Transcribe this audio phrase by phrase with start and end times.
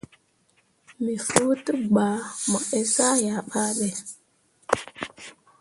[1.03, 2.07] Me fuu degba
[2.49, 3.89] mo eezah yah babe.